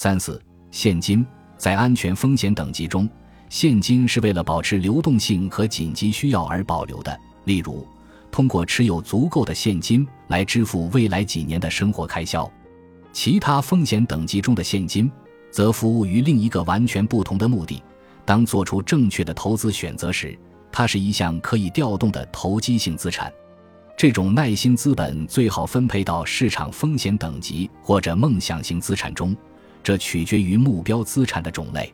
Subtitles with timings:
[0.00, 1.26] 三四，现金
[1.56, 3.10] 在安全风险等级中，
[3.48, 7.84] 现金是为了保持流动性和紧急需要而保留的，例如
[8.30, 12.48] 通过持有足够的现金来支付未来几年的生活开销。
[13.12, 15.10] 其他风险等级中的现金，
[15.50, 17.82] 则服务于另一个完全不同的目的。
[18.24, 20.38] 当做出正确的投资选择时，
[20.70, 23.32] 它是一项可以调动的投机性资产。
[23.96, 29.36] 这种耐心资本最好分配到市场风险等级或者梦想型资产中，
[29.88, 31.90] 这取决于目标资产的种类。